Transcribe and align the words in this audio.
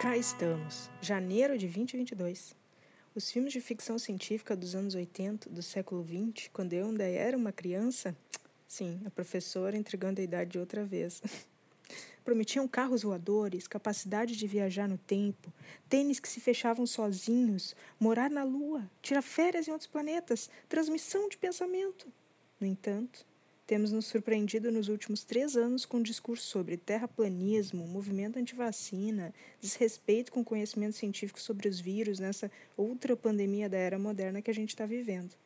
Cá 0.00 0.16
estamos, 0.16 0.88
janeiro 1.02 1.58
de 1.58 1.66
2022. 1.66 2.56
Os 3.14 3.30
filmes 3.30 3.52
de 3.52 3.60
ficção 3.60 3.98
científica 3.98 4.56
dos 4.56 4.74
anos 4.74 4.94
80, 4.94 5.50
do 5.50 5.62
século 5.62 6.02
20, 6.02 6.48
quando 6.52 6.72
eu 6.72 6.86
ainda 6.86 7.04
era 7.04 7.36
uma 7.36 7.52
criança, 7.52 8.16
sim, 8.66 8.98
a 9.04 9.10
professora 9.10 9.76
entregando 9.76 10.18
a 10.18 10.24
idade 10.24 10.58
outra 10.58 10.86
vez. 10.86 11.20
Prometiam 12.24 12.66
carros 12.66 13.02
voadores, 13.02 13.68
capacidade 13.68 14.36
de 14.36 14.46
viajar 14.46 14.88
no 14.88 14.96
tempo, 14.96 15.52
tênis 15.86 16.18
que 16.18 16.30
se 16.30 16.40
fechavam 16.40 16.86
sozinhos, 16.86 17.76
morar 18.00 18.30
na 18.30 18.42
Lua, 18.42 18.90
tirar 19.02 19.20
férias 19.20 19.68
em 19.68 19.70
outros 19.70 19.90
planetas, 19.90 20.48
transmissão 20.66 21.28
de 21.28 21.36
pensamento. 21.36 22.10
No 22.58 22.66
entanto, 22.66 23.26
temos 23.70 23.92
nos 23.92 24.06
surpreendido 24.06 24.72
nos 24.72 24.88
últimos 24.88 25.22
três 25.22 25.56
anos 25.56 25.86
com 25.86 25.98
um 25.98 26.02
discurso 26.02 26.44
sobre 26.44 26.76
terraplanismo, 26.76 27.86
movimento 27.86 28.36
antivacina, 28.36 29.32
desrespeito 29.60 30.32
com 30.32 30.42
conhecimento 30.42 30.96
científico 30.96 31.40
sobre 31.40 31.68
os 31.68 31.78
vírus 31.78 32.18
nessa 32.18 32.50
outra 32.76 33.14
pandemia 33.14 33.68
da 33.68 33.78
era 33.78 33.96
moderna 33.96 34.42
que 34.42 34.50
a 34.50 34.54
gente 34.54 34.70
está 34.70 34.84
vivendo. 34.86 35.36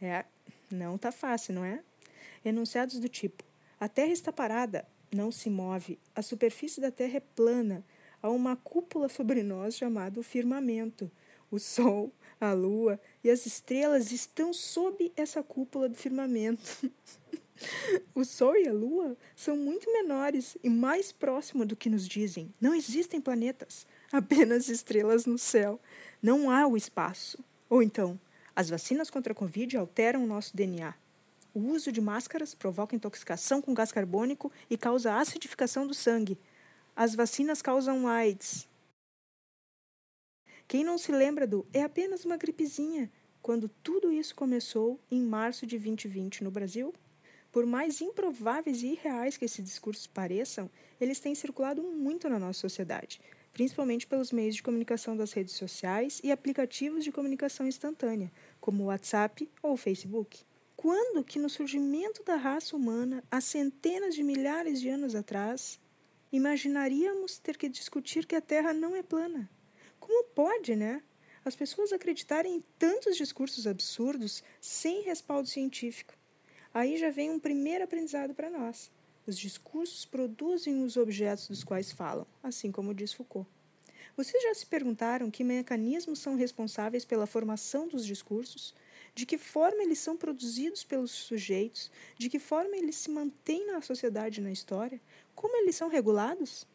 É, 0.00 0.24
não 0.70 0.96
tá 0.96 1.10
fácil, 1.10 1.54
não 1.54 1.64
é? 1.64 1.82
Enunciados 2.44 3.00
do 3.00 3.08
tipo: 3.08 3.42
a 3.80 3.88
Terra 3.88 4.12
está 4.12 4.32
parada, 4.32 4.86
não 5.12 5.32
se 5.32 5.50
move, 5.50 5.98
a 6.14 6.22
superfície 6.22 6.80
da 6.80 6.92
Terra 6.92 7.16
é 7.16 7.20
plana, 7.34 7.84
há 8.22 8.30
uma 8.30 8.54
cúpula 8.54 9.08
sobre 9.08 9.42
nós 9.42 9.74
chamada 9.74 10.22
firmamento. 10.22 11.10
O 11.50 11.58
Sol, 11.58 12.12
a 12.40 12.52
Lua 12.52 13.00
e 13.28 13.30
as 13.30 13.44
estrelas 13.44 14.10
estão 14.10 14.54
sob 14.54 15.12
essa 15.14 15.42
cúpula 15.42 15.86
do 15.86 15.94
firmamento. 15.94 16.90
o 18.14 18.24
Sol 18.24 18.56
e 18.56 18.66
a 18.66 18.72
Lua 18.72 19.18
são 19.36 19.54
muito 19.54 19.92
menores 19.92 20.56
e 20.64 20.70
mais 20.70 21.12
próximos 21.12 21.66
do 21.66 21.76
que 21.76 21.90
nos 21.90 22.08
dizem. 22.08 22.54
Não 22.58 22.74
existem 22.74 23.20
planetas, 23.20 23.86
apenas 24.10 24.70
estrelas 24.70 25.26
no 25.26 25.36
céu. 25.36 25.78
Não 26.22 26.50
há 26.50 26.66
o 26.66 26.74
espaço. 26.74 27.44
Ou 27.68 27.82
então, 27.82 28.18
as 28.56 28.70
vacinas 28.70 29.10
contra 29.10 29.34
a 29.34 29.36
Covid 29.36 29.76
alteram 29.76 30.24
o 30.24 30.26
nosso 30.26 30.56
DNA. 30.56 30.94
O 31.52 31.60
uso 31.60 31.92
de 31.92 32.00
máscaras 32.00 32.54
provoca 32.54 32.96
intoxicação 32.96 33.60
com 33.60 33.74
gás 33.74 33.92
carbônico 33.92 34.50
e 34.70 34.78
causa 34.78 35.16
acidificação 35.16 35.86
do 35.86 35.92
sangue. 35.92 36.38
As 36.96 37.14
vacinas 37.14 37.60
causam 37.60 38.08
AIDS. 38.08 38.66
Quem 40.66 40.84
não 40.84 40.98
se 40.98 41.10
lembra 41.10 41.46
do 41.46 41.66
é 41.72 41.82
apenas 41.82 42.26
uma 42.26 42.36
gripezinha, 42.36 43.10
quando 43.48 43.66
tudo 43.82 44.12
isso 44.12 44.34
começou 44.34 45.00
em 45.10 45.22
março 45.22 45.66
de 45.66 45.78
2020 45.78 46.44
no 46.44 46.50
Brasil? 46.50 46.92
Por 47.50 47.64
mais 47.64 48.02
improváveis 48.02 48.82
e 48.82 48.88
irreais 48.88 49.38
que 49.38 49.46
esses 49.46 49.64
discursos 49.64 50.06
pareçam, 50.06 50.70
eles 51.00 51.18
têm 51.18 51.34
circulado 51.34 51.82
muito 51.82 52.28
na 52.28 52.38
nossa 52.38 52.60
sociedade, 52.60 53.22
principalmente 53.50 54.06
pelos 54.06 54.32
meios 54.32 54.54
de 54.54 54.62
comunicação 54.62 55.16
das 55.16 55.32
redes 55.32 55.54
sociais 55.54 56.20
e 56.22 56.30
aplicativos 56.30 57.02
de 57.02 57.10
comunicação 57.10 57.66
instantânea, 57.66 58.30
como 58.60 58.82
o 58.82 58.86
WhatsApp 58.88 59.50
ou 59.62 59.72
o 59.72 59.78
Facebook. 59.78 60.40
Quando 60.76 61.24
que 61.24 61.38
no 61.38 61.48
surgimento 61.48 62.22
da 62.22 62.36
raça 62.36 62.76
humana, 62.76 63.24
há 63.30 63.40
centenas 63.40 64.14
de 64.14 64.22
milhares 64.22 64.78
de 64.78 64.90
anos 64.90 65.14
atrás, 65.14 65.80
imaginaríamos 66.30 67.38
ter 67.38 67.56
que 67.56 67.66
discutir 67.66 68.26
que 68.26 68.36
a 68.36 68.42
Terra 68.42 68.74
não 68.74 68.94
é 68.94 69.02
plana? 69.02 69.48
Como 69.98 70.22
pode, 70.34 70.76
né? 70.76 71.02
As 71.48 71.56
pessoas 71.56 71.94
acreditarem 71.94 72.56
em 72.56 72.64
tantos 72.78 73.16
discursos 73.16 73.66
absurdos 73.66 74.44
sem 74.60 75.00
respaldo 75.00 75.48
científico. 75.48 76.12
Aí 76.74 76.98
já 76.98 77.10
vem 77.10 77.30
um 77.30 77.38
primeiro 77.38 77.84
aprendizado 77.84 78.34
para 78.34 78.50
nós. 78.50 78.90
Os 79.26 79.38
discursos 79.38 80.04
produzem 80.04 80.84
os 80.84 80.98
objetos 80.98 81.48
dos 81.48 81.64
quais 81.64 81.90
falam, 81.90 82.26
assim 82.42 82.70
como 82.70 82.92
diz 82.92 83.14
Foucault. 83.14 83.48
Vocês 84.14 84.42
já 84.42 84.52
se 84.52 84.66
perguntaram 84.66 85.30
que 85.30 85.42
mecanismos 85.42 86.18
são 86.18 86.36
responsáveis 86.36 87.06
pela 87.06 87.26
formação 87.26 87.88
dos 87.88 88.04
discursos? 88.04 88.74
De 89.14 89.24
que 89.24 89.38
forma 89.38 89.82
eles 89.82 90.00
são 90.00 90.18
produzidos 90.18 90.84
pelos 90.84 91.12
sujeitos? 91.12 91.90
De 92.18 92.28
que 92.28 92.38
forma 92.38 92.76
eles 92.76 92.96
se 92.96 93.10
mantêm 93.10 93.66
na 93.68 93.80
sociedade 93.80 94.38
e 94.38 94.44
na 94.44 94.52
história? 94.52 95.00
Como 95.34 95.56
eles 95.56 95.76
são 95.76 95.88
regulados? 95.88 96.66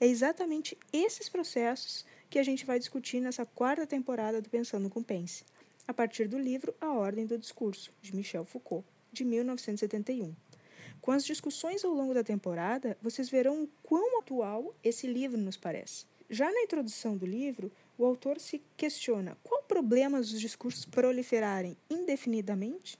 É 0.00 0.06
exatamente 0.06 0.76
esses 0.90 1.28
processos 1.28 2.04
que 2.36 2.40
a 2.40 2.44
gente 2.44 2.66
vai 2.66 2.78
discutir 2.78 3.18
nessa 3.18 3.46
quarta 3.46 3.86
temporada 3.86 4.42
do 4.42 4.50
Pensando 4.50 4.90
com 4.90 5.02
Pense, 5.02 5.42
a 5.88 5.94
partir 5.94 6.28
do 6.28 6.38
livro 6.38 6.74
A 6.78 6.92
Ordem 6.92 7.24
do 7.24 7.38
Discurso, 7.38 7.90
de 8.02 8.14
Michel 8.14 8.44
Foucault, 8.44 8.86
de 9.10 9.24
1971. 9.24 10.36
Com 11.00 11.12
as 11.12 11.24
discussões 11.24 11.82
ao 11.82 11.94
longo 11.94 12.12
da 12.12 12.22
temporada, 12.22 12.94
vocês 13.00 13.30
verão 13.30 13.62
o 13.62 13.68
quão 13.82 14.18
atual 14.18 14.74
esse 14.84 15.06
livro 15.06 15.40
nos 15.40 15.56
parece. 15.56 16.04
Já 16.28 16.52
na 16.52 16.60
introdução 16.60 17.16
do 17.16 17.24
livro, 17.24 17.72
o 17.96 18.04
autor 18.04 18.38
se 18.38 18.62
questiona 18.76 19.38
qual 19.42 19.62
problema 19.62 20.20
os 20.20 20.28
discursos 20.38 20.84
proliferarem 20.84 21.74
indefinidamente? 21.88 22.98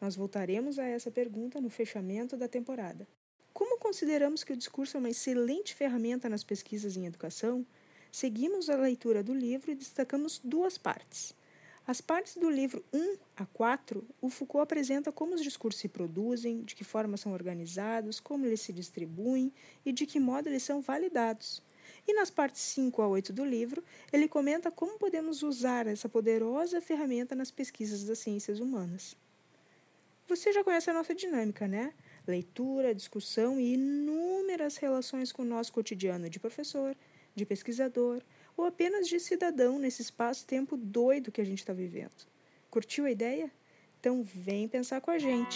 Nós 0.00 0.16
voltaremos 0.16 0.78
a 0.78 0.86
essa 0.86 1.10
pergunta 1.10 1.60
no 1.60 1.68
fechamento 1.68 2.38
da 2.38 2.48
temporada. 2.48 3.06
Como 3.52 3.78
consideramos 3.78 4.42
que 4.42 4.54
o 4.54 4.56
discurso 4.56 4.96
é 4.96 5.00
uma 5.00 5.10
excelente 5.10 5.74
ferramenta 5.74 6.26
nas 6.26 6.42
pesquisas 6.42 6.96
em 6.96 7.04
educação, 7.04 7.66
seguimos 8.16 8.70
a 8.70 8.76
leitura 8.76 9.22
do 9.22 9.34
livro 9.34 9.70
e 9.70 9.74
destacamos 9.74 10.40
duas 10.42 10.78
partes. 10.78 11.34
As 11.86 12.00
partes 12.00 12.38
do 12.38 12.48
livro 12.48 12.82
1 12.90 13.16
a 13.36 13.44
4, 13.44 14.02
o 14.22 14.30
Foucault 14.30 14.62
apresenta 14.62 15.12
como 15.12 15.34
os 15.34 15.42
discursos 15.42 15.82
se 15.82 15.86
produzem, 15.86 16.62
de 16.62 16.74
que 16.74 16.82
forma 16.82 17.18
são 17.18 17.34
organizados, 17.34 18.18
como 18.18 18.46
eles 18.46 18.62
se 18.62 18.72
distribuem 18.72 19.52
e 19.84 19.92
de 19.92 20.06
que 20.06 20.18
modo 20.18 20.48
eles 20.48 20.62
são 20.62 20.80
validados. 20.80 21.62
E 22.08 22.14
nas 22.14 22.30
partes 22.30 22.62
5 22.62 23.02
a 23.02 23.06
8 23.06 23.34
do 23.34 23.44
livro, 23.44 23.84
ele 24.10 24.26
comenta 24.26 24.70
como 24.70 24.98
podemos 24.98 25.42
usar 25.42 25.86
essa 25.86 26.08
poderosa 26.08 26.80
ferramenta 26.80 27.34
nas 27.34 27.50
pesquisas 27.50 28.04
das 28.04 28.18
ciências 28.18 28.60
humanas. 28.60 29.14
Você 30.26 30.54
já 30.54 30.64
conhece 30.64 30.88
a 30.88 30.94
nossa 30.94 31.14
dinâmica, 31.14 31.68
né? 31.68 31.92
Leitura, 32.26 32.94
discussão 32.94 33.60
e 33.60 33.74
inúmeras 33.74 34.78
relações 34.78 35.32
com 35.32 35.42
o 35.42 35.44
nosso 35.44 35.70
cotidiano 35.70 36.30
de 36.30 36.40
professor, 36.40 36.96
de 37.36 37.46
pesquisador 37.46 38.22
ou 38.56 38.64
apenas 38.64 39.06
de 39.06 39.20
cidadão 39.20 39.78
nesse 39.78 40.02
espaço-tempo 40.02 40.76
doido 40.76 41.30
que 41.30 41.40
a 41.40 41.44
gente 41.44 41.58
está 41.58 41.72
vivendo. 41.72 42.26
Curtiu 42.70 43.04
a 43.04 43.10
ideia? 43.10 43.50
Então 44.00 44.24
vem 44.24 44.66
pensar 44.66 45.00
com 45.00 45.10
a 45.10 45.18
gente. 45.18 45.54